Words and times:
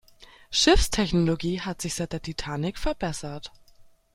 Schiffstechnologie 0.49 1.61
hat 1.61 1.79
sich 1.83 1.93
seit 1.93 2.11
der 2.11 2.23
Titanic 2.23 2.79
verbessert. 2.79 3.51